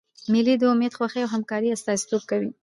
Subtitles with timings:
[0.31, 2.49] مېلې د امېد، خوښۍ او همکارۍ استازیتوب کوي.